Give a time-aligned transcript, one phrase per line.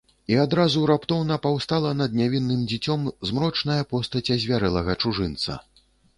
[0.35, 5.63] І адразу раптоўна паўстала над нявінным дзіцём змрочная постаць азвярэлага чужынца.